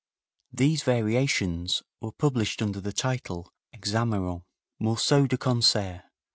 These 0.51 0.81
variations 0.81 1.83
were 2.01 2.11
published 2.11 2.63
under 2.63 2.81
the 2.81 2.91
title: 2.91 3.53
"Hexameron: 3.71 4.43
Morceau 4.79 5.27
de 5.27 5.37
Concert. 5.37 6.05